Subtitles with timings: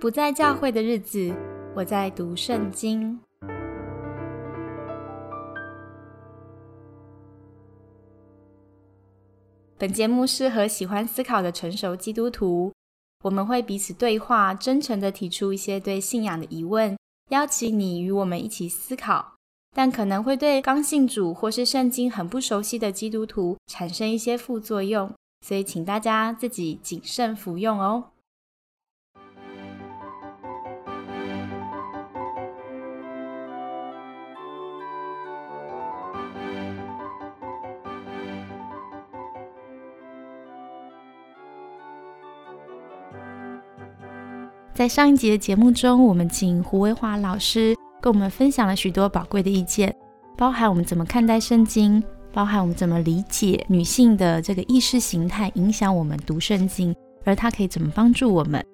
[0.00, 1.30] 不在教会的日子，
[1.76, 3.20] 我在读圣经。
[9.76, 12.72] 本节目适合喜欢思考的成熟基督徒，
[13.24, 16.96] 我们会彼此对话，真诚的提出一些对信仰的疑问，
[17.28, 19.34] 邀请你与我们一起思考，
[19.76, 25.12] 但可能会对刚信主或是圣经很不熟悉的基督徒产生一些副作用，
[25.46, 28.04] 所以请大家自己谨慎服用哦。
[44.80, 49.94] 在上一集的节目中，我们请胡维华老师跟我们分享了许多宝贵的意见，
[50.38, 52.02] 包含我们怎么看待圣经，
[52.32, 56.96] 包含我们怎么理解女性的这个意识形态影响我们读圣经，
[57.26, 58.64] 而它可以怎么帮助我们。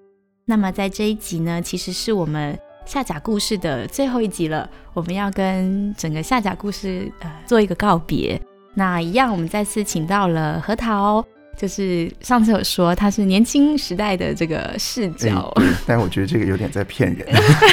[0.45, 8.41] 那么在这一集呢，其实是我们下甲故事的最后一集了，我们要跟整个下甲故事呃做一个告别。
[8.75, 11.25] 那一样，我们再次请到了核桃。
[11.57, 15.51] 就是上次有说他是年轻时代的这个视角，
[15.87, 17.27] 但我觉得这个有点在骗人。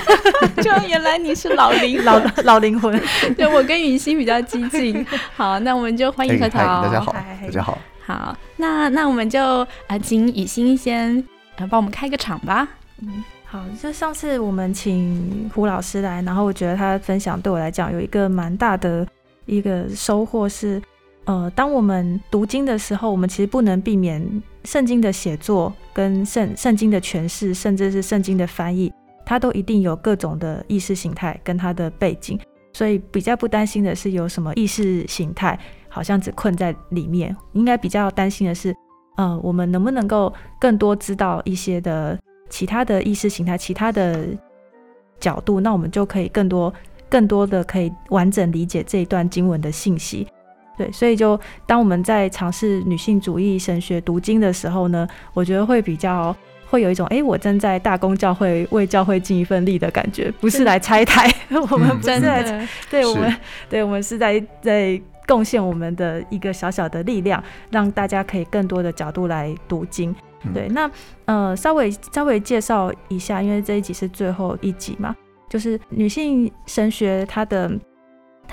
[0.63, 2.97] 就原来你是老灵 老老灵魂，
[3.35, 5.05] 对我跟雨欣比较激进。
[5.35, 6.83] 好，那我们就欢迎核桃。
[6.83, 7.77] 大家好，大家好。
[8.05, 9.41] 好，那那我们就
[9.87, 11.21] 啊，请雨欣先
[11.57, 12.67] 呃帮我们开个场吧。
[13.01, 19.05] 嗯，好，就上次我们请胡老师来，然后我觉得他分享对我来讲有一个蛮大的
[19.45, 20.81] 一个收获是。
[21.25, 24.21] 呃，当我们读经的时候，我们其实不能避免
[24.65, 28.91] 圣经的写作跟圣圣经的诠释，甚至是圣经的翻译，
[29.25, 32.37] 它都一定有各种的意识形态跟它的背景。
[32.73, 35.57] 所以比较不担心的是有什么意识形态
[35.87, 38.75] 好像只困在里面，应该比较担心的是，
[39.15, 44.27] 呃，我们能不能够更多知道一些的其他的意识形态、其他的
[45.19, 46.73] 角度，那我们就可以更多、
[47.07, 50.27] 更多的可以完整理解这一段经文的信息。
[50.75, 56.35] 对，所以就当我们在尝试女性主义神学读经的时候呢，我觉得会比较
[56.67, 61.31] 会有一种，哎，我正在大公教会为教会尽一份力的感觉，不是来拆台，
[61.69, 63.35] 我们不是来，对我们，
[63.69, 70.15] 对我们是在在贡献我们的一个小小的力量，让大家可以更多的角度来读经。
[70.53, 70.89] 对，那
[71.25, 75.15] 呃，稍微稍微介绍一下，因为这一集是最后一集嘛，
[75.47, 77.71] 就是女性神学它的。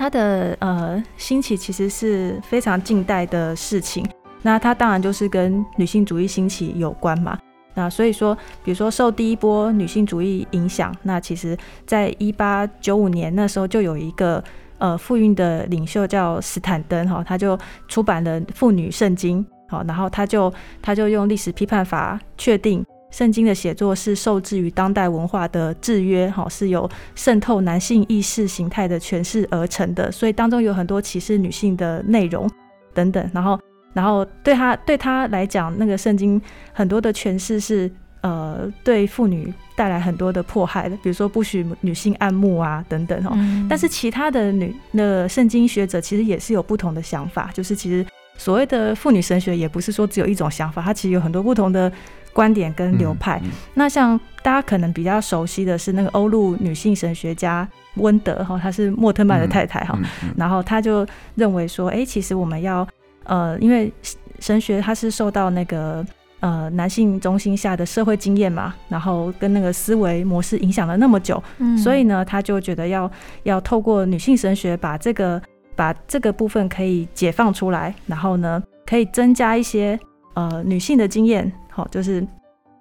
[0.00, 4.02] 它的呃兴起其实是非常近代的事情，
[4.40, 7.38] 那它当然就是跟女性主义兴起有关嘛。
[7.74, 8.34] 那所以说，
[8.64, 11.54] 比如说受第一波女性主义影响，那其实
[11.86, 14.42] 在一八九五年那时候就有一个
[14.78, 20.50] 呃妇运的领袖叫斯坦登哈，他就出版了《妇女圣经》好，然后他就
[20.80, 22.82] 他就用历史批判法确定。
[23.10, 32.48] 圣经的写作是受制于当代文化的制约，哈，是由渗透男性意识形态的诠释而成的，所以当中有很多歧视女性的内容
[32.94, 33.30] 等等。
[33.34, 33.58] 然后，
[33.92, 36.40] 然后对他对他来讲，那个圣经
[36.72, 43.36] 很多的诠释是呃对妇女带来很多的迫害的，比如说不许女性按牧啊等等哈。
[43.68, 51.90] 但是其他的女那圣经学者其实也是有不同的想法，就是其实所谓的妇女神学也不是说只有一种想法，它其实有很多不同的。
[52.32, 53.42] 观点跟流派，
[53.74, 59.98] 那像大家可能比较熟悉的是那个欧陆女性神学家温德哈，她是莫特曼的太太哈，
[60.36, 61.04] 然后她就
[61.34, 62.86] 认为说，哎，其实我们要
[63.24, 63.92] 呃，因为
[64.38, 66.06] 神学它是受到那个
[66.38, 71.42] 呃男性中心下的社会经验嘛，然后跟那个思维模式影响了那么久，
[71.82, 73.10] 所以呢，她就觉得要
[73.42, 75.42] 要透过女性神学把这个
[75.80, 79.98] 把这个部分可以解放出来，然后呢，可以增加一些
[80.34, 81.50] 呃女性的经验。
[81.70, 82.22] 好，就是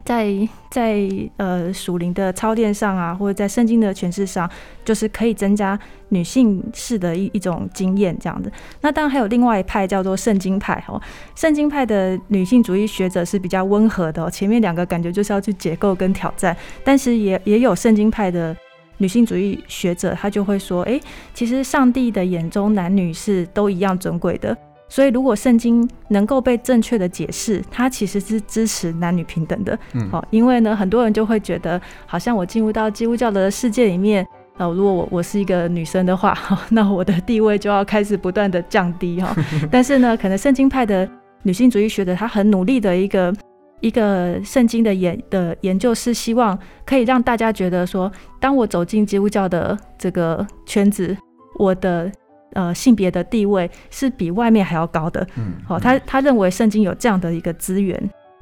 [0.03, 0.27] 在
[0.69, 1.07] 在
[1.37, 4.49] 呃属灵的操练上啊，或者在圣经的诠释上，
[4.83, 8.51] 就是可以增加女性式的一一种经验这样子。
[8.81, 11.01] 那当然还有另外一派叫做圣经派哦，
[11.35, 16.53] 圣经派的女性主义学者是比较温和的，前面两个感觉就是要去解构跟挑战，
[16.83, 18.53] 但是也也有圣经派的
[18.99, 20.99] 女性主义学者，他就会说，哎，
[21.33, 24.55] 其实上帝的眼中男女是都一样尊贵的。
[24.91, 29.77] 所以，如果圣经能够被正确的解释，它其实是支持男女平等的。
[29.93, 34.25] 嗯，好，因为呢，很多人就会觉得，好像我进入到基督教的世界里面，
[34.57, 36.35] 呃，如果我我是一个女生的话，
[36.71, 39.31] 那我的地位就要开始不断的降低哈。
[39.69, 41.07] 但是呢，可能圣经派的
[41.43, 43.31] 女性主义学者，她很努力的一个
[43.79, 51.15] 一个圣经的研的研究，是希望可以让大家觉得说，当我走进基督教的这个圈子，
[51.57, 52.11] 我的。
[52.53, 55.21] 呃，性别的地位是比外面还要高的。
[55.37, 57.95] 嗯，好，他他认为圣经有这样的一个资源，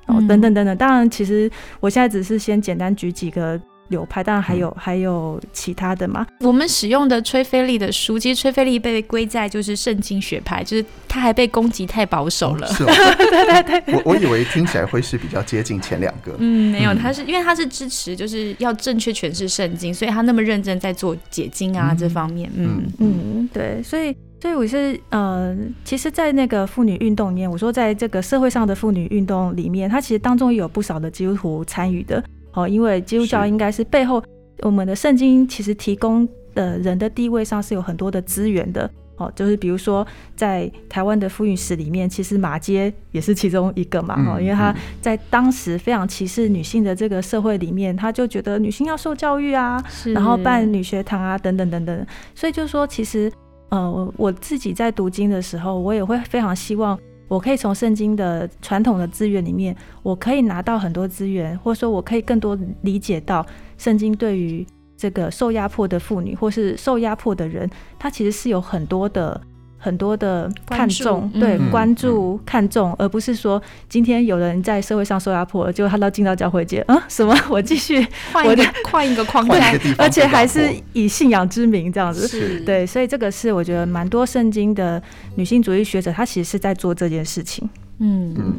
[0.06, 0.78] 哦，等等等等。
[0.78, 1.52] 当然，其实
[1.82, 3.60] 我现在只是先简单举几个。
[3.90, 6.26] 流派，当然还有还有其他的嘛。
[6.42, 12.68] 我们使用的崔菲利的书，其实崔菲利被归在就是圣经学派，就是他还被攻击太保守了。
[12.68, 16.36] 是 对对对，我我以为听起来会是比较接近前两个。
[16.40, 22.50] 嗯，没有，他是因为他是支持就是要正确诠释圣经，所以他那么认真在做解经啊这方面。
[22.56, 32.24] 嗯嗯，对，所以所以我是呃，其实，在那个妇女运动里面，我说在这个社会上的妇女运动里面，它其实当中也有不少的基督徒参与的。
[32.58, 34.22] 哦，因为基督教应该是背后
[34.64, 38.90] 我们的圣经其实提供的人的地位上是有很多的资源的。
[39.18, 40.06] 哦，就是比如说
[40.36, 44.16] 在台湾的妇女史里面，其实马街也是其中一个嘛。
[44.28, 49.84] 哦，因为他在当时非常歧视女性的这个社会里面，他就觉得女性要受教育啊，
[50.14, 52.06] 然后办女学堂啊，等等等等。
[52.36, 53.32] 所以就是说，其实
[53.70, 56.98] 呃，我自己在读经的时候，我也会非常希望。
[57.28, 63.46] 我可以从圣经的传统的资源里面，我可以拿到很多资源，或者说我可以更多理解到
[63.78, 64.66] 圣经对于
[64.96, 67.70] 这个受压迫的妇女或是受压迫的人，
[68.00, 69.40] 他其实是有很多的。
[69.78, 77.36] 很多的看重，对关注看重，而不是说今天有人在社会上受压迫，结果他到进到教会界，啊什么？
[77.50, 85.02] 我继续换一个换一个框架，而且还是以信仰之名这样子，对，所以这个是我觉得蛮多圣经的
[85.36, 87.70] 女性主义学者，她其实是在做这件事情。
[88.00, 88.34] 嗯。
[88.38, 88.54] 嗯，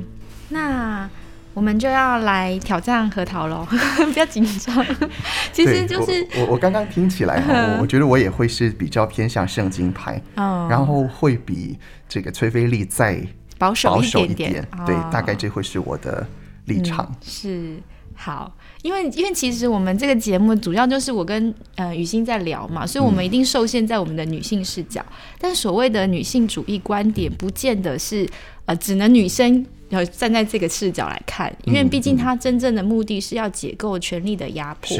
[0.48, 1.10] 那。
[1.58, 3.66] 我们就要来挑战核桃喽，
[4.12, 4.86] 不要紧张。
[5.52, 11.76] 其实就是我我刚刚听起来哈， 我觉得我也会是比较偏向圣经派，然后会比
[12.08, 13.20] 这个崔菲利再
[13.58, 14.68] 保守一点点。
[14.86, 16.24] 对，大概这会是我的
[16.66, 17.12] 立场。
[17.20, 17.74] 是
[18.14, 25.04] 好，因为因为其实我们这个节目主要就是我跟呃雨欣在聊嘛，所以我们一定受限在我们的女性视角。
[25.40, 28.28] 但所谓的女性主义观点，不见得是
[28.66, 29.66] 呃只能女生。
[29.90, 34.96] 要站在这个视角来看，因为毕竟他真正的目的是要解构权力的压迫。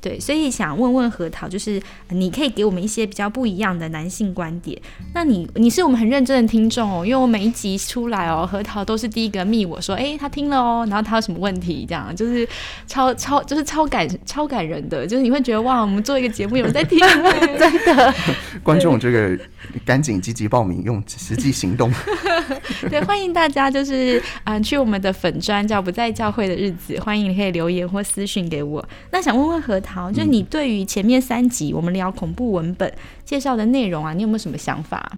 [0.00, 4.80] 对，所以想问问核桃，就是你可以给我们一些比较不一样的男性观点。
[5.12, 12.48] 那你你是我们很认真的听众哦，因为我每一集出来哦，核桃都是第一个密我说，哎，他听了哦，然后他有什么问题，这样就是
[12.86, 16.96] 超超就是超感超感人的，就是你会觉得哇，我们做一个节目有人在听，
[17.58, 18.14] 真的。
[18.62, 19.36] 观众这个
[19.84, 21.92] 赶紧积极报名，用实际行动。
[22.88, 28.88] 对，欢迎大家就是啊，去我们的粉专叫不在教会的日子，欢迎你可以留言或私讯给我。
[29.10, 29.87] 那想问问核桃。
[29.88, 32.92] 好，就你对于前面三集我们聊恐怖文本
[33.24, 35.16] 介绍的内容啊，你有没有什么想法？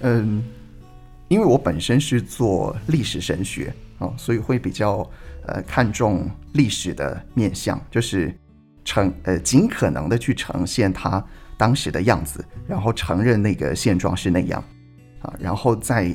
[0.00, 0.42] 嗯，
[1.28, 5.08] 因为我本身是做历史神学啊，所以会比较
[5.46, 8.34] 呃看重历史的面相，就是
[8.82, 11.22] 呈呃尽可能的去呈现它
[11.58, 14.64] 当时的样子，然后承认那个现状是那样
[15.20, 16.12] 啊，然后再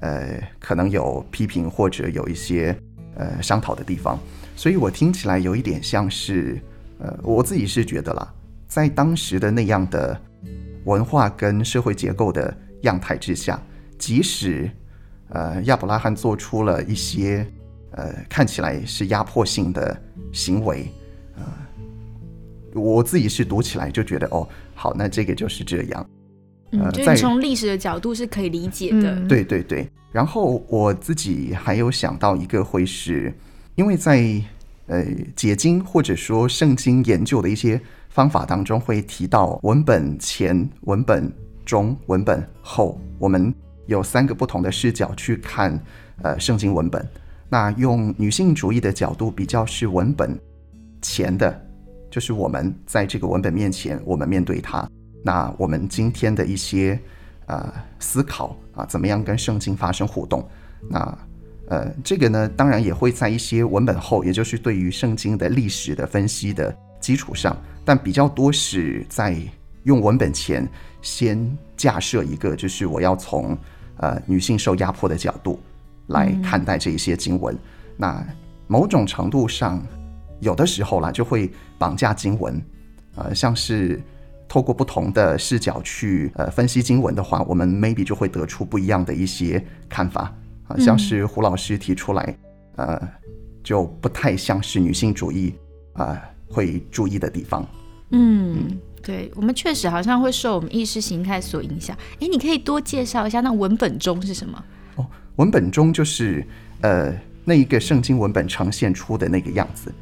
[0.00, 2.74] 呃可能有批评或者有一些
[3.16, 4.16] 呃商讨的地方，
[4.54, 6.58] 所以我听起来有一点像是。
[6.98, 8.32] 呃，我自己是觉得啦，
[8.68, 10.18] 在当时的那样的
[10.84, 13.60] 文化跟社会结构的样态之下，
[13.98, 14.70] 即使
[15.28, 17.46] 呃亚伯拉罕做出了一些
[17.90, 20.00] 呃看起来是压迫性的
[20.32, 20.88] 行为，
[21.36, 21.44] 呃，
[22.80, 26.06] 我自己是读起来就觉得哦，好，那这个就是这样。
[26.70, 29.20] 嗯，就是从历史的角度是可以理解的。
[29.26, 29.88] 对对对。
[30.12, 33.34] 然后我自己还有想到一个会是，
[33.74, 34.40] 因为在。
[34.86, 35.02] 呃，
[35.34, 41.32] 解经或者说圣经研究的一些方法当中，会提到文本前、文本
[41.64, 43.54] 中、文本后，我们
[43.86, 45.82] 有三个不同的视角去看
[46.22, 47.08] 呃圣经文本。
[47.48, 50.38] 那用女性主义的角度比较是文本
[51.00, 51.66] 前的，
[52.10, 54.86] 就是我们在这个文本面前，我们面对它，
[55.22, 57.00] 那我们今天的一些
[57.46, 60.46] 呃思考啊，怎么样跟圣经发生互动？
[60.90, 61.18] 那。
[61.68, 69.36] 呃，这个呢，当然也会在一些文本后，也就是对于圣经的历史的分析的基础上，但比较多是在
[69.84, 70.68] 用文本前
[71.00, 73.56] 先架设一个，就是我要从
[73.96, 75.58] 呃女性受压迫的角度
[76.08, 77.56] 来看待这一些经文。
[77.96, 78.22] 那
[78.66, 79.82] 某种程度上，
[80.40, 82.62] 有的时候啦，就会绑架经文，
[83.16, 84.02] 呃，像是
[84.46, 90.34] 透过不同的视角去呃分析经文的话，我们 maybe 就会得出不一样的一些看法。
[90.74, 92.36] 好像是胡老师提出来，
[92.74, 93.00] 呃，
[93.62, 95.54] 就不太像是女性主义
[95.92, 97.64] 啊会注意的地方。
[98.10, 101.96] 嗯，对，我们确实好像会受我们意识形态所影响。
[102.14, 104.64] 哎，你可以多介绍一下那文本中是什么？
[104.96, 106.44] 哦，文本中就是
[106.80, 107.14] 呃
[107.44, 109.94] 那一个圣经文本呈现出的那个样子。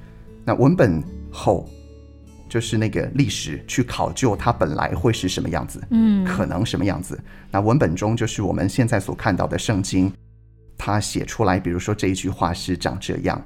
[0.42, 1.68] 那文本后
[2.48, 7.22] 就是那个历史去考究它本来会是什么样子，嗯，可能什么样子。
[7.50, 10.10] 那文本中就是我们现在所看到的圣经。
[10.84, 13.40] 他写出来，比如说这一句话是长这样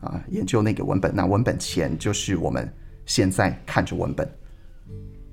[0.00, 2.68] 啊，研究那个文本，那文本前就是我们
[3.06, 4.28] 现在看着文本，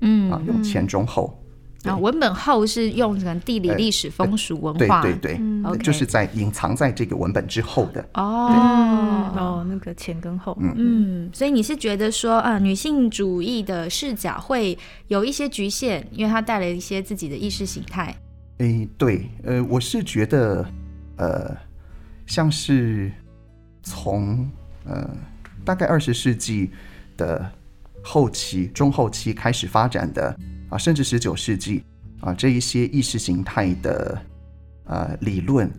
[0.00, 1.36] 嗯啊，用前中后。
[1.84, 8.00] 啊文本后是用可能地理、历史、风俗、文化，对对对，就是在隐藏在这个文本之后的。
[8.14, 9.32] 哦。
[9.34, 14.76] 哦，那个前跟后，嗯嗯，所以你是觉得说，啊，女性主义的视角会
[15.08, 18.14] 有一些局限，因为它带了一些自己的意识形态。
[18.58, 20.62] 诶，对，呃，我是觉得，
[21.20, 21.54] 呃，
[22.26, 23.12] 像是
[23.82, 24.50] 从
[24.86, 25.06] 呃
[25.66, 26.70] 大概二十世纪
[27.18, 27.44] 的
[28.02, 30.34] 后期、中后期开始发展的
[30.70, 31.84] 啊，甚至十九世纪
[32.20, 34.18] 啊，这一些意识形态的
[34.84, 35.70] 呃理论，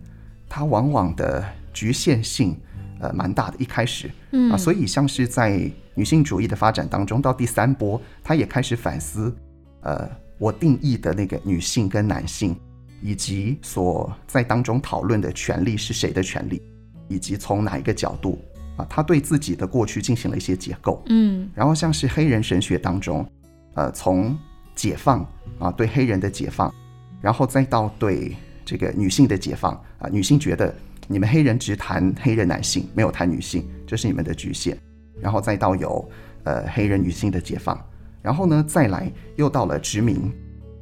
[0.48, 2.56] 它往往的局限性
[3.00, 3.56] 呃蛮大的。
[3.58, 9.34] 一开始，嗯啊，所以像是在女性主义的发展当中，到第三波，它也开始反思，
[9.80, 10.08] 呃，
[10.38, 12.56] 我定义的那个女性跟男性，
[13.02, 16.62] 以及所在当中讨论的权利是谁的权利，
[17.08, 18.38] 以及从哪一个角度
[18.76, 21.02] 啊，他对自己的过去进行了一些解构。
[21.06, 23.28] 嗯然后像是黑人神学当中，
[23.74, 24.38] 呃，从
[24.74, 25.26] 解放
[25.58, 26.72] 啊对黑人的解放，
[27.20, 30.74] 然后再到对这个女性的解放啊，女性觉得
[31.08, 34.78] 你们黑人只谈黑人男性，没有谈女性，这是你们的局限。
[35.20, 36.08] 然后再到有
[36.44, 37.78] 呃黑人女性的解放，
[38.22, 40.32] 然后呢再来又到了殖民，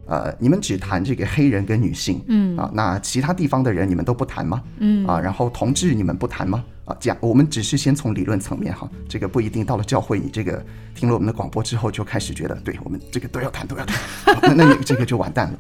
[0.07, 4.63] 呃，你们只谈这个黑人跟女性，嗯啊，那其他地方的人你们都不谈吗？
[4.79, 6.65] 嗯啊，然后同志你们不谈吗？
[6.85, 10.65] 啊，这样我们只是先从理论层面哈，这个不一定到了教会，你这个
[10.95, 13.97] 听了我们的广播之后就开始觉得，对我们这个都要谈都要谈，
[14.35, 15.59] 啊那那 这个就完蛋了。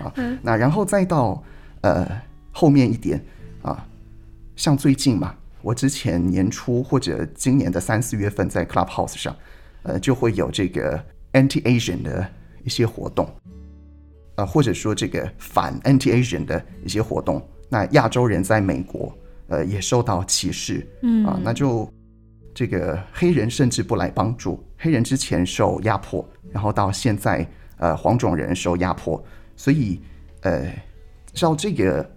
[0.04, 1.42] 啊，那然后再到
[1.80, 2.06] 呃
[2.52, 3.24] 后面一点
[3.62, 3.86] 啊，
[4.54, 9.34] 像最近嘛，我之前年初或者今年的三四月份在 Clubhouse 上，
[9.84, 11.02] 呃，就会有这个
[11.32, 12.28] Anti Asian 的
[12.64, 13.28] 一些活动。
[14.36, 19.16] 呃，或者说这个反 anti-Asian 的一些活动，那亚洲人在美国，
[19.46, 21.24] 呃，也受到歧视，嗯。
[21.24, 21.88] 啊，那就
[22.52, 30.00] 这个黑人甚至不来帮助，黑人之前受压迫，然后到现在，呃，黄种人受压迫，所以，
[30.40, 30.68] 呃，
[31.32, 32.08] 照这个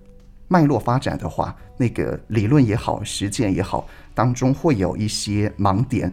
[0.48, 6.12] 脉络发展的话，那个理论也好，实践也好，当中会有一些盲点，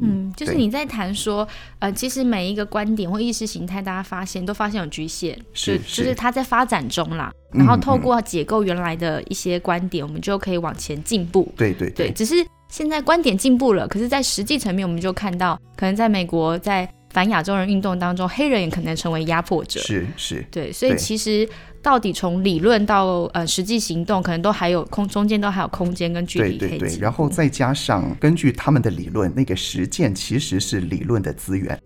[0.00, 1.46] 嗯，就是你在谈说，
[1.78, 7.30] 呃，其实每一个观点或意识形态，大家发现都发现有局限，是就就是它在发展中啦。
[7.32, 11.50] 嗯然后透过解构原来的一些观点，我们就可以往前进步。
[11.56, 12.34] 对对对，只是
[12.68, 19.80] 现在观点进步了，可是，在实际层面，我们就看到，可能在美国在反亚洲人运动当中，黑人也可能成为压迫者。
[19.80, 21.48] 是是，对，所以其实
[21.88, 31.80] 到底从理论到呃实际行动，可能都还有空中间都还有空间跟距离对对对，然后再加上根据他们的理论，那个实践其实是理论的资源。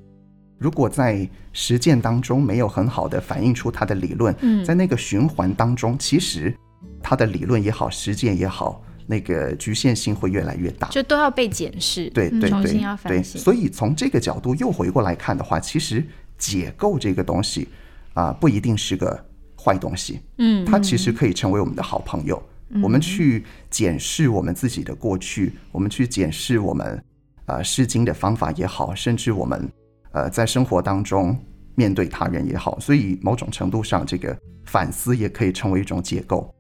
[0.59, 6.53] 如果在实践当中没有很好的反映出他的理论，嗯在那个循环当中，其实
[7.01, 10.89] 他的理论也好，实践也好，那个局限性会越来越大。
[10.89, 13.41] 就都要被检视，对对对重新要反对，省。
[13.41, 16.05] 所以从这个角度又回过来看的话，其实
[16.37, 17.69] 解构这个东西
[18.15, 19.25] 啊、不一定是个
[19.63, 20.21] 坏东西。
[20.39, 22.43] 嗯，它其实可以成为我们的好朋友。
[22.83, 27.05] 我们去检视我们自己的过去，我们去检视我们
[27.45, 29.71] 呃释经的方法也好，甚至我们
[30.13, 31.37] 呃在生活当中
[31.75, 36.51] 面对他人也好，所以某种程度上，这个反思也可以成为一种解构。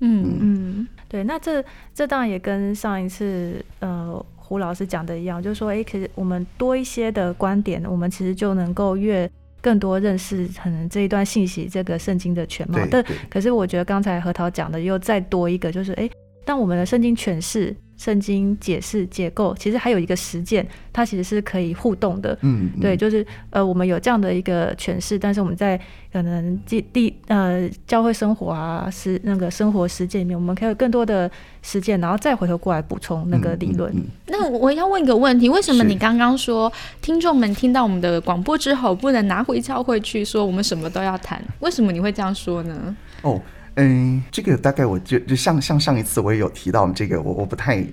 [0.00, 9.30] 嗯嗯，对，那这这当然也跟上一次呃胡老师讲的一样，就是说，哎，其实我们多一些的观点，我们其实就能够越
[9.64, 12.78] 更多认识可能这一段信息这个圣经的全貌。
[12.90, 16.06] 但可是我觉得刚才核桃讲的又再多一个，就是哎，
[16.44, 22.36] 当我们的圣经诠释、圣经解释、结构，其实还有一个实践，它其实是可以互动的。
[22.42, 25.80] 嗯，嗯对，就是呃，我们有这样的一个诠释，但是我们在
[26.12, 31.30] 可能地地呃教会生活啊，实那个生活实践里面，我们可以有更多的
[31.62, 33.92] 实践，然后再回头过来补充那个理论。
[33.92, 41.42] 嗯嗯嗯那我要问一个问题，为什么你刚刚说听众们听到我们的广播之后，不能拿回教会去说我们什么都要谈？
[41.60, 42.96] 为什么你会这样说呢？
[43.22, 43.40] 哦，
[43.76, 47.84] 嗯，这个大概我就就像像上一次我也有提到，这个我我不太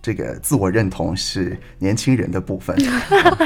[0.00, 2.76] 这个自我认同是年轻人的部分。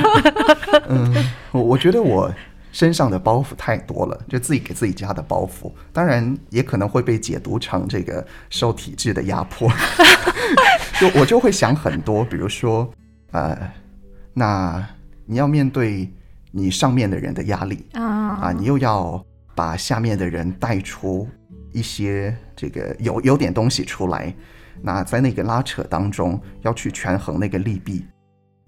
[0.88, 1.14] 嗯，
[1.50, 2.32] 我我觉得我
[2.72, 9.70] 身上的包袱太多了，就自己给自己加的包袱，当然也可能会被解读成这个受体制的压迫。
[11.00, 12.90] 就我就会想很多，比如说，
[13.32, 13.58] 呃，
[14.34, 14.86] 那
[15.24, 16.08] 你要面对
[16.50, 18.02] 你上面的人的压力，啊
[18.42, 19.24] 啊，你又要
[19.54, 21.26] 把下面的人带出
[21.72, 24.34] 一些这个有有点东西出来，
[24.82, 28.04] 那在那个拉扯当中要去权衡那个利弊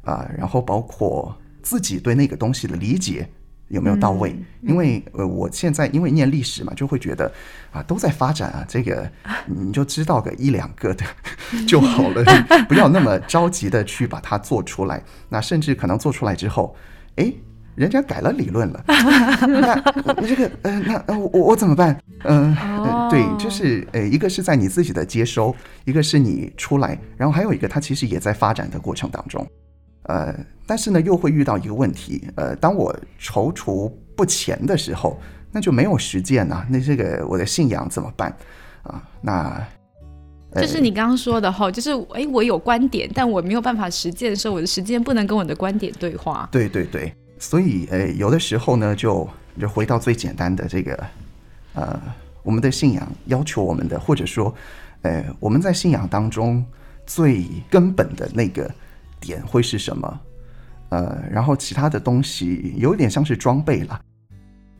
[0.02, 3.28] 啊，然后包括自己对那个东西的理解
[3.68, 4.30] 有没有到位？
[4.32, 7.30] 嗯因为呃，我现在因为念历史嘛，就会觉得
[7.70, 9.10] 啊，都在发展啊，这个
[9.46, 11.04] 你就知道个一两个的
[11.68, 12.24] 就好了，
[12.66, 15.02] 不要那么着急的去把它做出来。
[15.28, 16.74] 那甚至可能做出来之后，
[17.16, 17.30] 哎，
[17.74, 21.98] 人家改了理论了，那这个呃，那呃我我怎么办？
[22.22, 25.54] 嗯、呃，对，就是呃，一个是在你自己的接收，
[25.84, 29.46] 一个是你出来，然后还有一个，它其实也在发展的过程当中。
[30.04, 30.34] 呃，
[30.66, 35.18] 但是呢，又会遇到一个问题，呃，当我踌躇不前的时候，
[35.50, 38.34] 那就没有实践呐、那这个我的信仰怎么办
[38.82, 39.02] 啊？
[39.20, 39.66] 那
[40.52, 46.48] 呃就是你刚刚说的哈，就是哎，我有观点，但我没有办法实践的时候，我的实践不能跟我的观点对话。
[46.52, 47.12] 对对对，
[47.44, 49.28] 所以呃，有的时候呢，就
[49.60, 51.06] 就回到最简单的这个，
[51.74, 52.00] 呃，
[52.42, 54.52] 我们的信仰要求我们的，或者说，
[55.02, 56.64] 呃，我们在信仰当中
[57.04, 58.74] 最根本的那个
[59.20, 60.20] 点会是什么？
[60.88, 64.00] 呃，然后其他的东西有点像是装备了，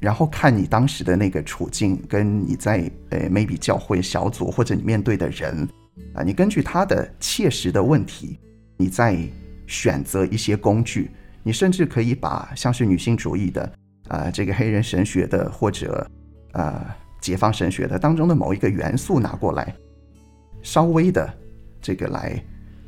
[0.01, 5.69] 然后看你当时的那个处境，跟你在呃 maybe 教会小组或者你面对的人
[6.15, 8.39] 啊、你根据他的切实的问题，
[8.79, 9.19] 你再
[9.67, 11.11] 选择一些工具。
[11.45, 13.73] 你甚至可以把像是女性主义的，
[14.09, 16.05] 呃，这个黑人神学的或者
[16.53, 16.85] 呃
[17.21, 19.73] 解放神学的当中的某一个元素拿过来，
[20.63, 21.33] 稍微的
[21.81, 22.43] 这个来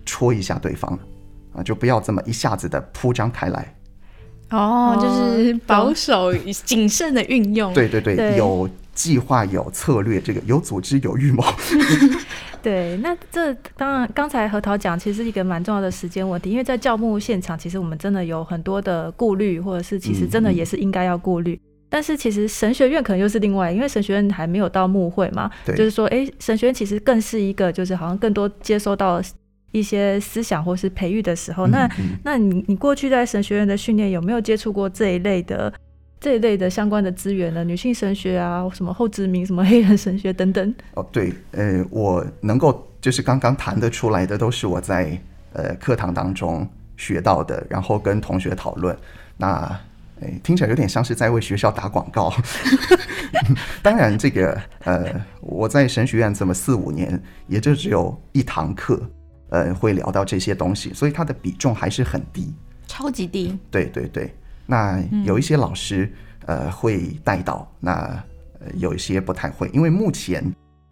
[0.04, 0.98] 戳一下对方，
[1.52, 3.74] 啊，就不要这么一下子的铺张开来。
[4.50, 7.74] 哦，就是保守、谨慎的运用。
[7.74, 11.44] 对对对，对有计划、有策略，这个有组织、有预谋。
[12.60, 21.60] 对，那这当然，刚才核桃讲，其实是一个蛮重要的时间问题，因为在教牧现场，其实我们真的有很多的顾虑，或者是其实真的也是应该要顾虑。
[21.88, 29.22] 但是其实神学院可能又是另外，因为神学院还没有到牧会嘛，对就是说，哎，神学院其实更是一个，就是好像更多接收到
[29.70, 35.72] 一些思想或是培育的时候，那嗯那你你过去在神学院的训练有没有接触过这一类的
[36.18, 37.62] 这一类的相关的资源呢？
[37.62, 40.74] 女性神学啊，什么后殖民、什么黑人神学等等。
[40.94, 45.18] 哦，对，呃，我能够就是刚刚谈得出来的，都是我在
[45.52, 48.96] 呃课堂当中学到的，然后跟同学讨论。
[49.36, 49.78] 那
[50.20, 52.32] 诶，听起来有点像是在为学校打广告。
[53.82, 55.04] 当然，这个呃，
[55.42, 58.98] 我在神学院这么四五年，也就只有一堂课，
[59.50, 62.50] 呃，会聊到这些东西，所以它的比重还是很低。
[62.86, 63.58] 超级低。
[63.70, 64.34] 对对对，
[64.66, 66.12] 那有一些老师、
[66.46, 67.92] 呃会带到，那
[68.60, 70.44] 呃有一些不太会，因为目前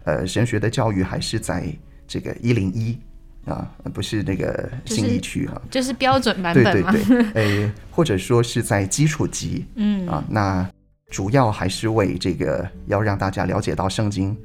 [0.05, 1.67] 呃神学的教育还是在
[2.07, 2.99] 这个一零一
[3.47, 6.91] 啊，不是那个就是信义区啊，就是标准版本嘛。
[6.93, 10.69] 对对，呃或者说是在基础级嗯啊，那
[11.11, 14.37] 主要还是为这个要让大家了解到圣经。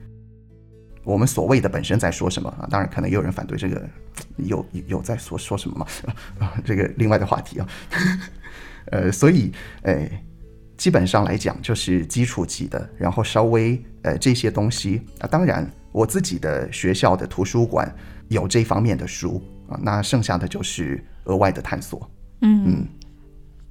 [1.05, 2.67] 我们所谓的本身在说什么啊？
[2.69, 3.89] 当然，可能也有人反对这个，
[4.37, 5.87] 有有在说说什么吗？
[6.39, 7.67] 啊， 这个另外的话题啊。
[8.87, 9.51] 呃，所以
[9.83, 10.09] 呃，
[10.77, 17.93] 基本上来讲就是基础级的，然后稍微呃这些东西啊，当然我自己的学校的图书馆
[18.29, 22.09] 有这方面的书啊，那剩下的就是额外的探索。
[22.41, 22.87] 嗯嗯，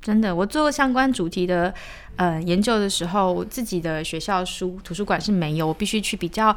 [0.00, 1.74] 真的，我做相关主题的
[2.16, 6.56] 呃研究的时候，我自己的学校书图书馆是没有，我必须去比较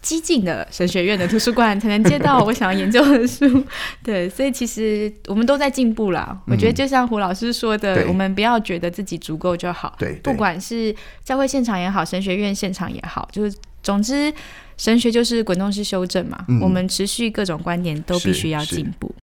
[0.00, 3.62] 激进的神学院的图书馆才能借到我想要研究的书。
[4.02, 6.36] 对，所以其实我们都在进步啦。
[6.46, 14.32] 我觉得就像胡老师说的，对我们不要觉得自己足够就好，对对不管是教会现场也好，神学院现场也好，就是总之
[14.76, 19.14] 神学就是滚动式修正嘛，嗯我们持续各种观点都必须要进步。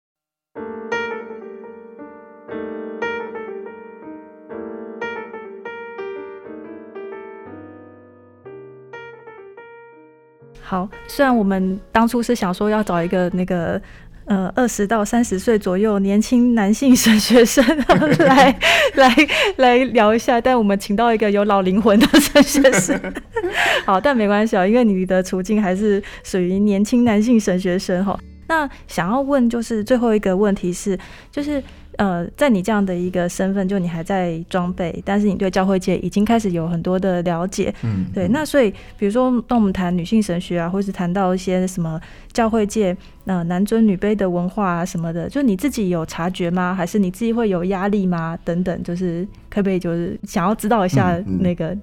[10.68, 13.80] 好，虽然我们当初是想说要找一个那个
[14.24, 17.64] 呃二十到三十岁左右年轻男性神学生
[18.18, 18.58] 来
[18.96, 19.14] 来
[19.58, 23.00] 来聊一下，但我们请到一个有老灵魂的神学生。
[23.86, 28.18] 好，但没关系啊，因为你的处境还是属于年轻男性神学生哈。
[28.48, 30.98] 那想要问就是最后一个问题是，
[31.30, 31.62] 就是
[31.96, 42.00] 呃，在你这样的一个身份，就你还在装备，但是你对教会界已经开始有很多的了解，嗯，对，嗯那所以比如说，当我们谈女性神学啊，或是谈到一些什么
[42.32, 46.74] 教会界呃男尊女卑的文化啊什么的，就你自己有察觉吗？
[46.74, 48.38] 还是你自己会有压力吗？
[48.44, 51.76] 等等，就是可不可以就是想要知道一下嗯嗯那个、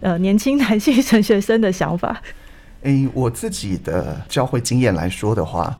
[0.00, 2.20] 呃年轻男性神学生的想法？
[2.82, 5.76] 诶，我自己的教会经验来说的话，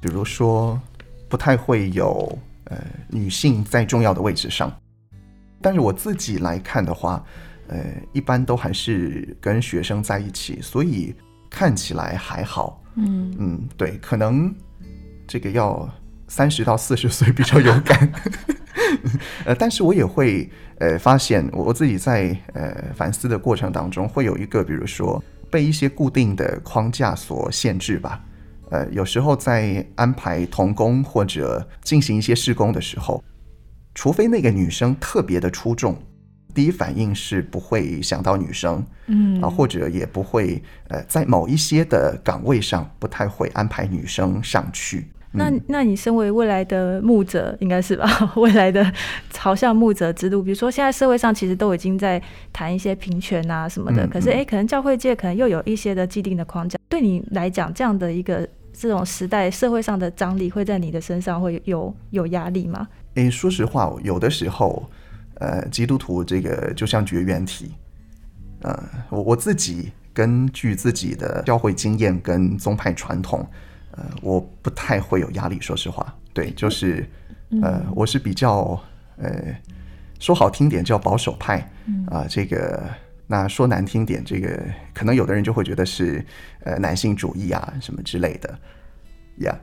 [0.00, 0.80] 比如说
[1.28, 2.38] 不太会有
[2.72, 4.72] 呃女性在重要的位置上，
[5.60, 7.22] 但是我自己来看的话，
[7.68, 7.78] 呃，
[8.12, 11.14] 一般都还是跟学生在一起，所以
[11.50, 12.82] 看起来还好。
[12.94, 14.54] 嗯，嗯，对，可能
[15.26, 15.88] 这个要
[16.28, 18.12] 三十到四十岁比较有感。
[19.44, 28.22] 呃，但是我也会呃发现，我我自己在呃反思的过程当中，会有一个，比如说被一些固定的框架所限制吧。
[28.72, 33.22] 呃，有时候在安排童工或者进行一些施工的时候，
[33.94, 35.94] 除非那个女生特别的出众，
[36.54, 45.06] 第一反应是不会想到女生，嗯啊，或者也不会呃在某一些的岗位上不太会安排女生上去。
[45.34, 48.06] 那那你身为未来的牧者，应该是吧？
[48.36, 48.90] 未来的
[49.30, 62.88] 朝向牧者之路，比如说现在社会上其实都已经在谈一些平权啊什么的，嗯可是诶，可能教会界可能又有一些的既定的框架，对你来讲，这样的一个这种时代社会上的张力，会在你的身上会有有压力吗？
[63.14, 64.88] 诶，说实话，有的时候，
[65.34, 67.72] 呃，基督徒这个就像绝缘体，
[68.62, 73.46] 呃，我我自己根据自己的教会经验跟宗派传统，
[73.92, 75.60] 呃，我不太会有压力。
[75.60, 77.08] 说实话，对，就是，
[77.62, 78.80] 呃，我是比较，
[79.18, 79.54] 呃，
[80.18, 81.70] 说好听点叫保守派，
[82.06, 82.82] 啊、这个。
[83.26, 86.24] 那说难听点，这个可能有的人就会觉得是
[86.64, 88.58] 呃男性主义啊什么之类的。
[89.38, 89.58] 呀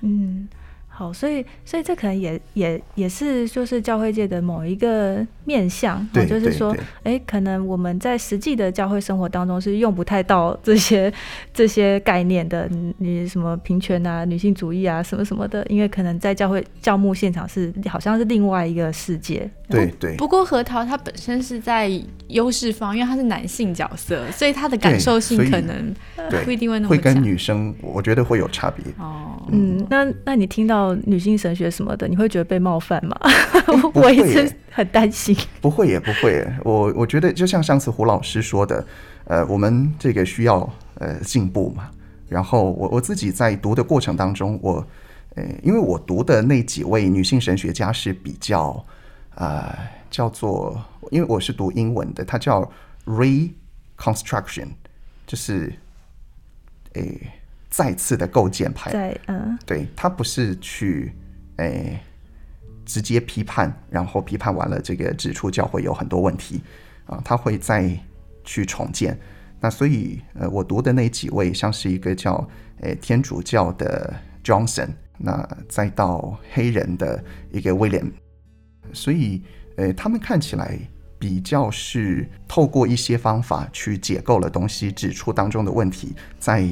[0.00, 0.48] 嗯，
[0.98, 11.12] 好，所以所以这可能也也也是就是教会界的某一个面向，对哦就是说哎，可能我们在实际的教会生活当中是用不太到这些
[11.54, 21.88] 这些概念的，你你什么平权啊、女性主义啊什么什么的，因为可能在教会教牧现场是好像是另外一个世界，对对，不过核桃它本身是在
[22.26, 25.94] 优势方，因为他是男性角色，所以他的感受性可能
[26.28, 28.84] 对不一定会那么会跟女生，我觉得会有差别。
[28.98, 29.40] 哦。
[29.50, 33.18] 嗯，那那你听到女性神学什么的，你会觉得被冒犯吗？
[33.92, 35.36] 不我一直很担心。
[35.60, 38.86] 不会也不会，我我觉得就像上次胡老师说的，
[39.24, 41.90] 呃，我们这个需要呃进步嘛。
[42.28, 44.86] 然后我我自己在读的过程当中，我
[45.34, 48.84] 呃，因为我读的那几位女性神学家是比较
[49.34, 49.74] 呃
[50.10, 50.78] 叫做，
[51.10, 52.70] 因为我是读英文的，它叫
[53.06, 54.68] reconstruction，
[55.26, 55.72] 就是
[56.94, 57.18] 诶
[57.68, 58.90] 再次的构建派。
[58.90, 61.12] 对嗯对他不是去
[61.56, 62.00] 诶、
[62.84, 66.62] 直接批判，然后批判完了这个指出教会有很多问题
[67.06, 67.90] 啊，他会再
[68.44, 69.18] 去重建。
[69.60, 72.48] 那所以呃，我读的那几位像是一个叫
[72.80, 78.10] 诶、天主教的 Johnson，那再到黑人的一个 William，，
[78.92, 79.42] 所以
[79.76, 80.78] 呃，他们看起来。
[81.20, 86.64] 比较是透过一些方法去解构了东西，指出当中的问题，再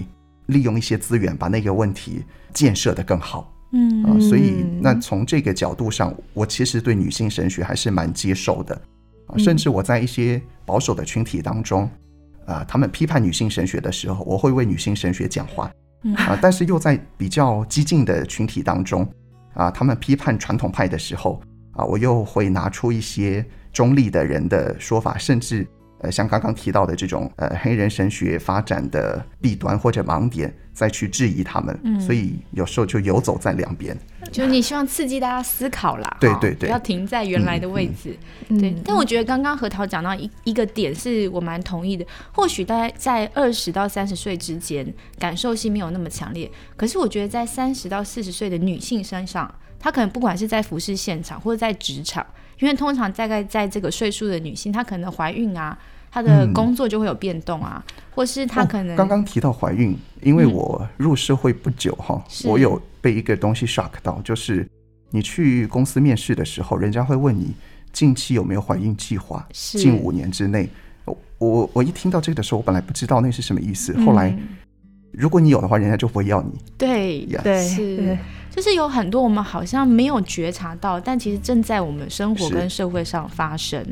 [0.46, 3.52] 利用一些资源把那个问题建设得更好。
[3.72, 4.02] 嗯。
[4.04, 4.80] 啊，所以嗯。
[4.82, 8.74] 那从这个角度上，我其实对女性神学还是蛮接受的。
[9.26, 9.38] 啊，嗯。
[9.38, 11.88] 甚至我在一些保守的群体当中，
[12.46, 15.70] 啊，他们批判女性神学的时候，我会为女性神学讲话。
[16.02, 16.14] 嗯。
[16.14, 19.06] 啊，但是又在比较激进的群体当中，
[19.54, 21.40] 啊，他们批判传统派的时候，
[21.72, 25.66] 啊，我又会拿出一些中立的人的说法，甚至
[25.98, 32.00] 呃，像刚刚提到的这种呃黑人神学发展的弊端或者盲点，再去质疑他们，嗯。
[32.00, 33.96] 所以有时候就游走在两边。
[34.32, 36.66] 就是你希望刺激大家思考啦，对对对。
[36.66, 38.18] 不要停在原来的位置。
[38.48, 52.26] 对嗯，但我觉得刚刚核桃讲到一一个点是我蛮同意的，或许大家在二十到三十岁之间感受性没有那么强烈，可是我觉得在三十到四十岁的女性身上，她可能不管是在服饰现场或者在职场，
[52.58, 55.76] 因为通常大概在这个岁数的女性，她可能怀孕啊，
[56.10, 56.52] 她的嗯。
[56.52, 60.52] 工作就会有变动啊，或是她可能、哦、刚刚提到怀孕，因为嗯。
[60.52, 62.48] 我入社会不久哈，是。
[62.48, 64.66] 我有被一个东西 shock 到，就是
[65.10, 67.54] 你去公司面试的时候，人家会问你
[67.92, 69.78] 近期有没有怀孕计划，是。
[69.78, 70.68] 近五年之内。
[71.04, 74.48] 我我我一听到这个的时候，我本来不知道那是什么意思，后来嗯。
[75.12, 76.50] 如果你有的话，人家就不会要你。
[76.76, 77.96] 对呀对是。
[77.96, 78.18] 对，
[78.56, 83.86] 就是有很多我们好像没有觉察到，但其实正在我们生活跟社会上发生。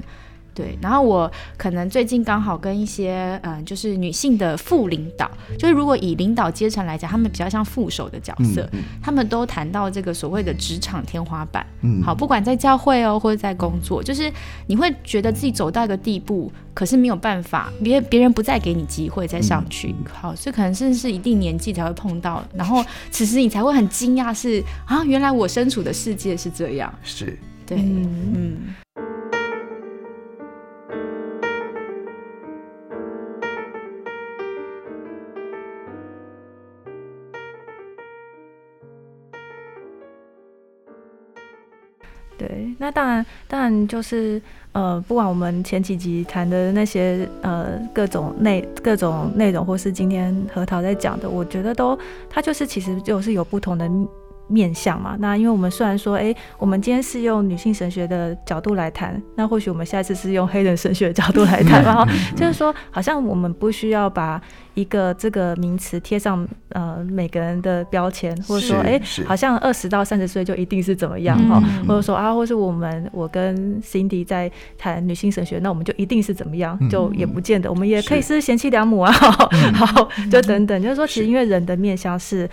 [0.55, 11.67] 对，然后我可能最近刚好跟一些嗯，就是女性的副领导，就是如果以领导阶层来讲，他们比较像副手的角色，嗯他们都谈到这个所谓的职场天花板。
[11.83, 14.33] 嗯，好，不管在教会哦，或者在工作，就是
[14.67, 19.95] 你会觉得自己走到一个地步，可是没有办法，别别人不再给你机会再上去。
[20.13, 26.93] 好，所以可能甚至是一定年纪才会碰到，然后此时你才会很惊讶是，啊，原来我身处的世界是这样。
[27.03, 27.37] 是
[27.67, 28.75] 对，嗯嗯
[42.37, 44.41] 对，那当然，当然就是
[44.73, 53.89] 呃，不管我们前几集谈的那些呃各种内各种内容，或是今天核桃在讲的，我觉得都它就是其实就是有不同的
[54.49, 55.17] 面向嘛。
[55.19, 62.05] 那因为我们虽然说，哎，我们今天是用女性神学的角度来谈，那或许我们下一次是用黑人神学的角度来谈，然后
[62.37, 64.41] 就是说，好像我们不需要把
[64.75, 79.13] 一个这个名词贴上呃每个人的标签，或者说，哎，好像二十到三十岁就一定是怎么样哈，或者说啊，或是我们我跟 Cindy 在谈女性神学，那我们就一定是怎么样，就也不见得，我们也可以是贤妻良母啊，
[79.75, 82.49] 好，就等等，就是说，其实因为人的面相是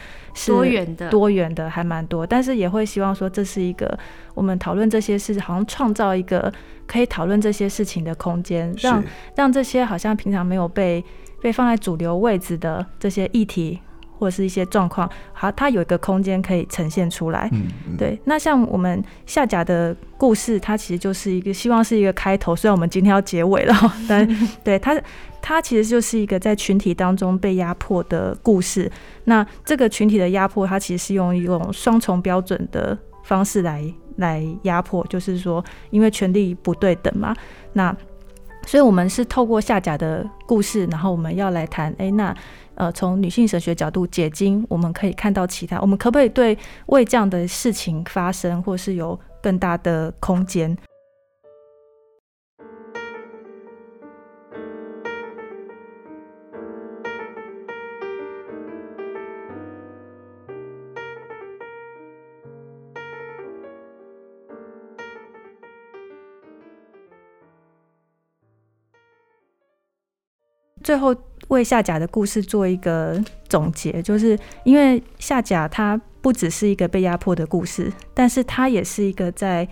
[0.48, 3.98] 多元的，多元的还蛮多，但是也会希望说，这是一个
[4.34, 6.52] 我们讨论这些事，好像创造一个
[6.88, 9.04] 可以讨论这些事情的空间，让
[9.36, 11.04] 让这些好像平常没有被
[11.42, 13.80] 被放在主流位置的这些议题
[14.22, 17.50] 或者是一些状况，好，它有一个空间可以呈现出来。
[17.52, 18.18] 嗯，对。
[18.26, 23.76] 那像我们下甲的故事，它其实就是一个希望是一个开头，虽然我们今天要结尾了，
[24.08, 24.28] 但
[24.64, 24.96] 对它。
[25.44, 28.88] 它其实就是一个在群体当中被压迫的故事。
[29.24, 33.84] 那这个群体的压迫，它其实是用一种双重标准的方式来
[34.18, 37.36] 来压迫，就是说，因为权力不对等嘛。
[37.74, 37.92] 那
[38.66, 42.36] 所以我们是透过下甲的故事，然后我们要来谈，哎，那
[42.76, 50.76] 呃，从女性神学角度解经，我们可以看到其他，我们可不可以对为这样的事情发生，或是有更大的空间？
[70.92, 71.16] 最后
[71.48, 79.66] 为夏甲的故事做一个总结，就是因为夏甲他不只是一个被压迫的故事，但是他也是一个在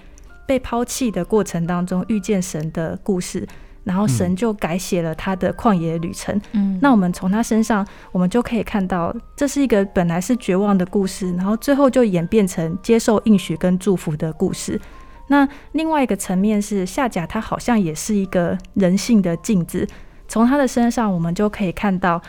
[0.48, 3.46] 被抛弃的过程当中遇见神的故事，
[3.84, 6.40] 然后神就改写了他的旷野旅程。
[6.54, 14.80] 嗯，那我们从他身上，我们就可以看到，这是一个本来是绝望的故事，然后最后就演变成接受应许跟祝福的故事。
[15.28, 19.86] 那另外一个层面是夏甲，他好像也是一个人性的镜子。
[20.30, 22.22] 从他的身上，我们就可以看到，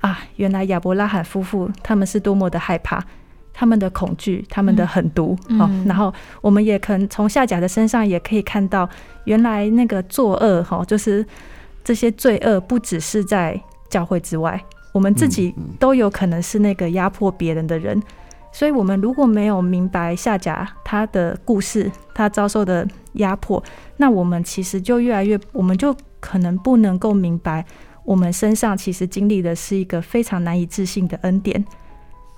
[0.00, 3.04] 啊，原来亚伯拉罕夫妇他们是多么的害怕，
[3.52, 5.68] 他们的恐惧，他们的狠毒哦。
[5.84, 8.88] 然后，我们也可能从夏甲的身上也可以看到，
[9.24, 11.26] 原来那个作恶哈，就是
[11.82, 18.00] 这些罪恶不只是在教会之外，我们自己都有可能是那个压迫别人的人。
[18.52, 23.62] 所以，我们如果没有明白夏甲他的故事，他遭受的压迫，
[23.96, 25.92] 那我们其实就越来越，我们就。
[26.20, 27.64] 可能不能够明白，
[28.04, 31.64] 我们身上其实经历的是一个非常难以置信的恩典。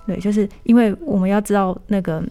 [0.06, 2.22] 对，就是因为我们要知道那个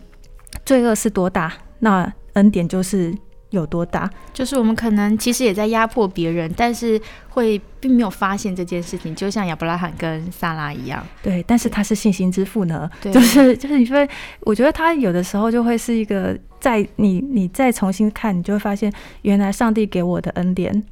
[0.66, 3.16] 罪恶是多大，那恩典就是
[3.52, 4.10] 有多大。
[4.34, 11.02] 就是我们可能其实也在压迫别人，但是会并没有发现这件事情，就像亚伯拉罕跟萨拉一样。
[11.24, 12.90] 对，但是他是信心之父呢。
[13.02, 14.06] 对，就是就是，你说，
[14.42, 20.84] 我觉得他有的时候就会是一个，在你你再重新看，你就会发现，原来上帝给我的恩典。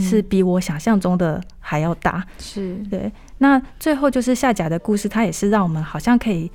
[0.00, 3.10] 是比我想象中的还要大，是对。
[3.38, 6.50] 那最后就是夏甲的故事，它也是让我们好像可以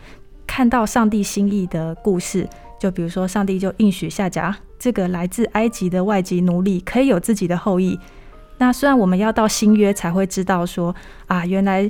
[0.45, 2.47] 看到上帝心意的故事。
[2.79, 7.99] 就比如说，上帝就应许夏甲这个来自埃及的外籍奴隶可以有自己的后裔。
[8.59, 11.89] 那虽然我们要到新约才会知道说啊，原来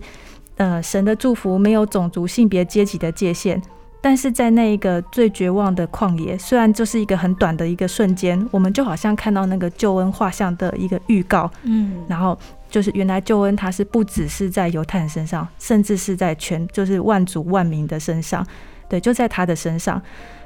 [0.56, 3.62] 呃神的祝福没有种族、性别、阶级的界限。
[4.00, 12.38] 但是在那一个最绝望的旷野，虽然就是一个很短的一个瞬间，我们就好像看到那个救恩画像的一个预告，嗯，然后
[12.70, 18.46] 就是原来救恩它是不只是在犹太人身上，甚至是在全就是万族万民的身上，
[18.88, 20.02] 对，就在他的身上，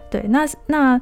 [0.09, 0.99] 对，那那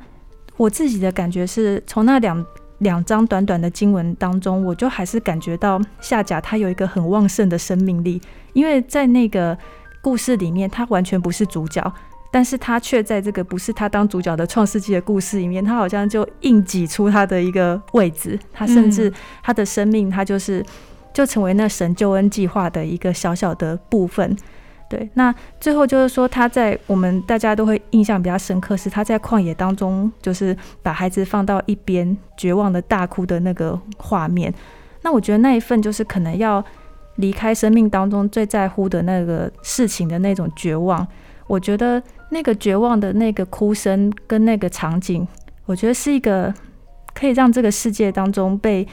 [0.57, 2.45] 我自己的感觉是从那两
[2.79, 8.19] 两张短短的经文当中，我就还是感觉到夏甲他有一个很旺盛的生命力，
[8.53, 9.57] 因为在那个
[10.01, 11.93] 故事里面，他完全不是主角。
[12.31, 18.37] 但是他却在这个不是他当主角的创世纪的故事里面，他好像就硬挤出他的一个位置。
[18.53, 19.11] 他甚至
[19.41, 20.63] 他的生命，他就是
[21.11, 24.37] 就成为那神救恩计划的一个小小的部分。
[24.87, 34.53] 对，那最后就是说，他在我们大家都会印象比较深刻，是他在旷野当中，就是把孩子放到一边，绝望的大哭的那个画面。
[35.01, 36.63] 那我觉得那一份就是可能要
[37.15, 41.07] 离开生命当中最在乎的那个事情的那种绝望。
[41.49, 42.01] 我觉得。
[42.31, 45.27] 那个绝望的那个哭声跟那个场景，
[45.65, 46.53] 我觉得是一个
[47.15, 48.87] 可以让这个世界当中被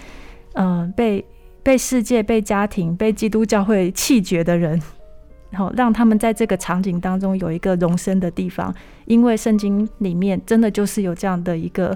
[0.54, 1.22] 嗯被
[1.62, 4.80] 被世界、被家庭、被基督教会弃绝的人，
[5.52, 8.74] 然后让他们在这个场景当中有一个容身的地方。
[9.04, 11.94] 因为圣经里面真的就是有这样的一个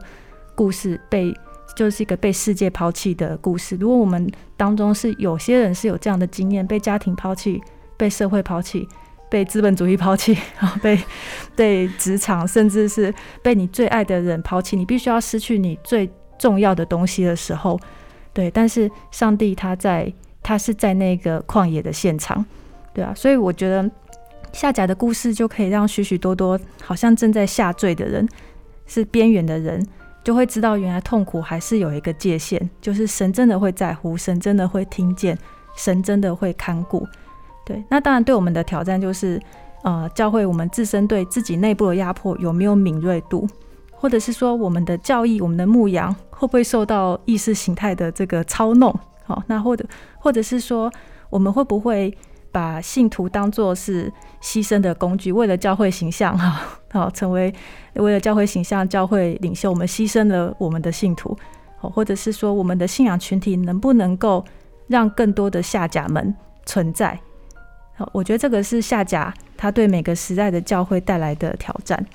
[0.54, 1.34] 故事，被
[1.74, 3.78] 就是一个被世界抛弃的故事。
[3.80, 7.58] 如果我们当中是有些人是有这样的经验，被家庭抛弃、
[7.96, 8.86] 被社会抛弃。
[9.30, 10.98] 被资本主义抛弃， 然后被
[11.56, 17.78] 被职场，甚至是被你最爱的人抛弃，你必须要失去你最重要的东西的时候，
[18.34, 18.50] 对。
[18.50, 20.12] 但是上帝他在，
[20.42, 22.44] 他是在那个旷野的现场，
[22.92, 23.14] 对啊。
[23.14, 23.88] 所以我觉得
[24.52, 28.28] 下甲的故事就可以让许许多多好像正在下坠的人，
[28.86, 29.86] 是边缘的人，
[30.24, 35.38] 就会知道原来痛苦还是有一个界限，就是神真的会在乎，神真的会听见，
[35.76, 37.06] 神真的会看顾。
[37.70, 39.40] 对，那当然对我们的挑战就是，
[39.84, 43.46] 呃，教会我们自身对自己内部的压迫有没有敏锐度，
[43.92, 48.92] 或者是说我们的教义、我们的牧羊会不会受到意识形态的这个操弄？
[49.24, 49.84] 好，那或者
[50.18, 50.92] 或者是说
[51.28, 52.12] 我们会不会
[52.50, 57.54] 把信徒当作是牺牲的工具，为了教会形象哈，好，成为
[57.94, 61.38] 为了教会形象、教会领袖，我们牺牲了我们的信徒，
[61.78, 64.44] 好，或者是说我们的信仰群体能不能够
[64.88, 66.34] 让更多的下甲们
[66.66, 67.16] 存在？
[68.12, 72.06] 我觉得这个是下甲他对每个时代的教会带来的挑战。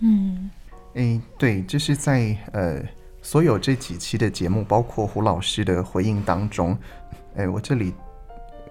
[0.00, 0.50] 嗯，
[0.94, 2.82] 诶，对，就是在呃
[3.22, 6.76] 所有这几期的节目，包括胡老师的回应当中，
[7.36, 7.94] 诶，我这里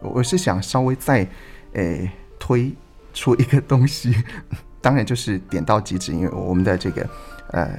[0.01, 1.27] 我是想稍微再
[1.73, 2.71] 诶推
[3.13, 4.13] 出一个东西，
[4.81, 7.09] 当然就是点到即止，因为我们的这个
[7.51, 7.69] 呃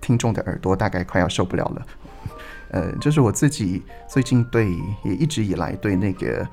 [0.00, 1.86] 听众的耳朵大概快要受不了了。
[2.70, 4.70] 呃，就是我自己最近对
[5.04, 6.46] 也一直以来对那个。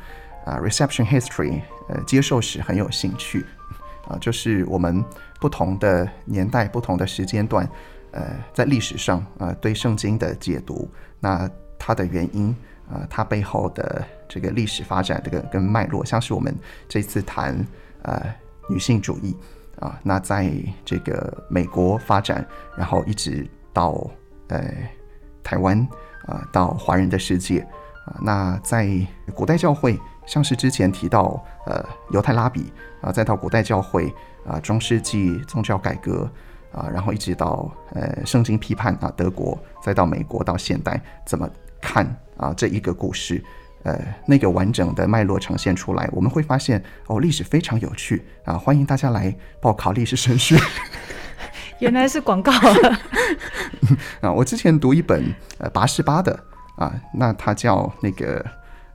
[0.46, 3.46] 啊，reception history，呃，接受史很有兴趣，
[4.10, 5.04] 啊，就是我们
[5.40, 7.70] 不同的年代、不同的时间段，
[8.12, 8.24] 呃，
[8.54, 12.56] 在历史上啊，对圣经的解读，那它的原因，
[12.92, 16.56] 啊，它背后的这个历史发展这个跟脉络，像是我们
[16.90, 17.56] 这次谈
[18.02, 18.24] 呃
[18.68, 19.38] 女性主义，
[19.80, 20.52] 啊，那在
[20.84, 22.44] 这个美国发展，
[22.76, 24.10] 然后一直到
[24.48, 24.60] 呃
[25.44, 25.88] 台湾，
[26.26, 27.60] 啊，到华人的世界，
[28.06, 28.90] 啊，那在
[29.36, 30.00] 古代教会。
[30.26, 34.14] 像是之前提到，呃，犹太拉比啊，再到古代教会
[34.46, 36.30] 啊，中世纪宗教改革
[36.72, 41.50] 啊，然后一直到呃圣经批判啊，德国，再到美国到现代，怎么
[41.82, 42.06] 看
[42.38, 43.44] 啊这一个故事？
[43.84, 48.56] 呃，那个完整的脉络呈现出来，我们会发现哦，历史非常有趣啊！
[48.56, 50.56] 欢迎大家来报考历史神学。
[51.80, 52.52] 原来是广告
[54.22, 54.32] 啊！
[54.32, 56.40] 我之前读一本呃八十八的
[56.78, 58.46] 啊，那它叫那个。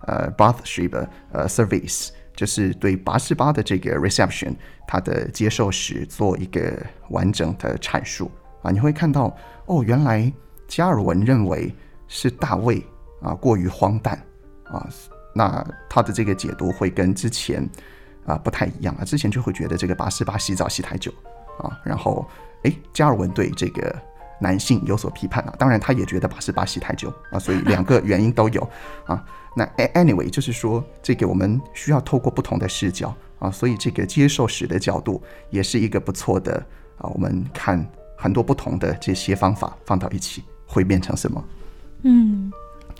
[0.02, 4.54] 呃，Bathsheba 呃，service 就是对八十八的这个 reception
[4.86, 6.72] 它的接受史做一个
[7.10, 8.30] 完整的阐述。
[8.62, 10.32] 啊，你会看到哦，原来
[10.68, 11.74] 加尔文认为
[12.08, 12.84] 是大卫
[13.22, 14.20] 啊过于荒诞。
[14.64, 14.86] 啊，
[15.34, 17.68] 那他的这个解读会跟之前
[18.26, 18.94] 啊不太一样。
[18.96, 21.12] 啊，之前就会觉得这个八十八洗澡洗太久。
[21.58, 22.28] 啊，然后
[22.64, 23.94] 诶，加尔文对这个
[24.40, 28.68] 男性有所批判啊，当然他也觉得八十八洗太久啊，所以两个原因都有
[29.04, 29.24] 啊。
[29.54, 36.54] 那 anyway 就是说，这个我们需要透过不同的视角啊，所以这个接受史的角度也是一个不错的
[36.98, 37.08] 啊。
[37.14, 37.82] 我们看
[38.16, 41.42] 很多不同的这些方法放到一起，会变成什么？
[42.02, 42.52] 嗯，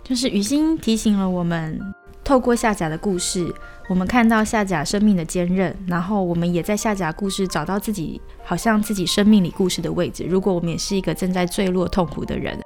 [0.03, 1.79] 就是雨欣提醒了我们，
[2.27, 3.49] 透过夏甲的故事，
[3.87, 10.25] 我们看到夏甲生命的坚韧，然后我们也在夏甲故事找到自己，好像自己生命里故事的位置。
[10.25, 12.59] 如果我们也是一个正在坠落痛苦的人。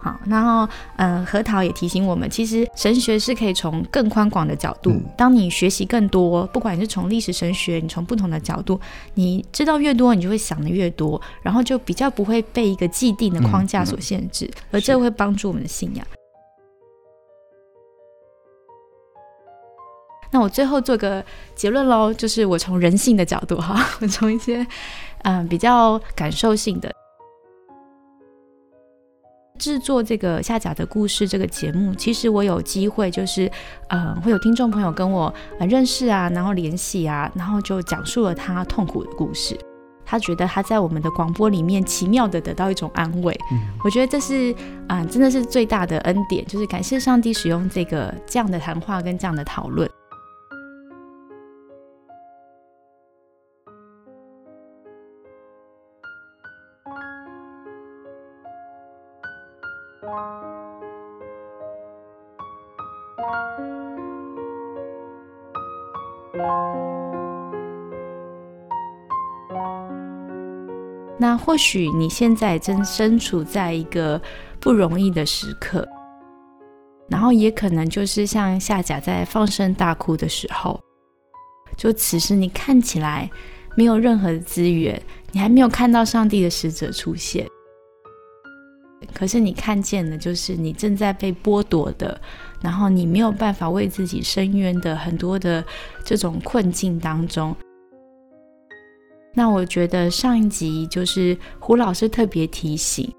[0.00, 4.98] 好，然后，嗯，核桃也提醒我们，其实神学是可以从更宽广的角度。
[5.14, 8.80] 当你学习更多，不管你是从历史神学，你从不同的角度，
[9.12, 16.04] 你知道越多，你就会想的越多，然后就比较不会被一个既定的框架所限制，而这会帮助我们的信仰。
[20.32, 24.66] 那我最后做个结论喽，就是我从人性的角度哈，我从一些
[25.24, 26.90] 嗯比较感受性的。
[29.58, 33.48] 制作这个下甲的故事这个节目，其实我有机会，就是
[33.90, 39.56] 嗯，会有听众朋友跟我认识啊，然后联系啊，然后就讲述了他痛苦的故事。
[40.04, 43.38] 他觉得他在我们的广播里面奇妙的得到一种安慰。
[43.84, 44.52] 我觉得这是
[44.88, 49.88] 啊，真的是最大的恩典，就是感谢上帝使用这个这样的谈话跟这样的讨论。
[71.44, 74.20] 或许你现在正身处在一个
[74.60, 75.86] 不容易的时刻，
[77.08, 80.80] 然后也可能就是像夏甲在放声大哭的时候，
[81.76, 83.28] 就此时你看起来
[83.76, 87.44] 没有任何的资源，你还没有看到上帝的使者出现。
[89.12, 92.20] 可是你看见的，就是你正在被剥夺的，
[92.60, 95.62] 然后你没有办法为自己伸冤的很多的
[96.04, 97.54] 这种困境当中，
[99.34, 103.10] 那我觉得上一集就是胡老师特别提醒，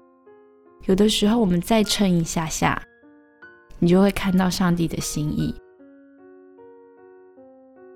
[0.86, 2.80] 有的时候我们再撑一下下，
[3.78, 5.54] 你就会看到上帝的心意。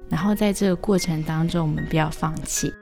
[0.08, 2.72] 然后在这个过程当中，我们不要放弃。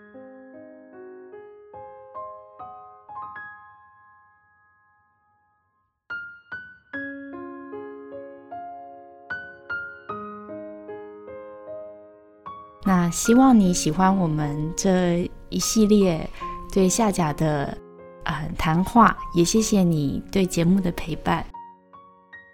[13.07, 16.29] 那希望你喜欢我们这一系列
[16.73, 17.79] 对下甲的
[18.25, 21.47] 呃谈话，也谢谢你对节目的陪伴。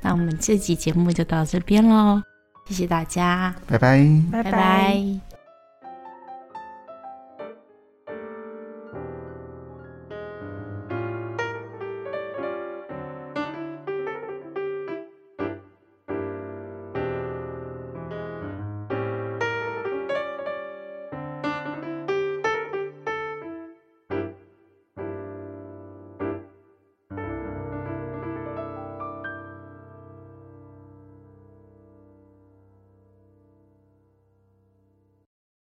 [0.03, 2.21] 那我们这集节目就到这边喽，
[2.67, 4.07] 谢谢大家，拜拜。
[4.31, 5.32] 拜拜拜